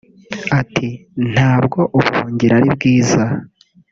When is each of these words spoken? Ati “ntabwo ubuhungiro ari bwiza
Ati 0.59 0.89
“ntabwo 1.31 1.79
ubuhungiro 1.97 2.53
ari 2.59 2.67
bwiza 2.75 3.23